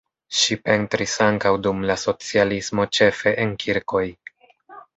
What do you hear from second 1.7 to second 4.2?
la socialismo ĉefe en kirkoj.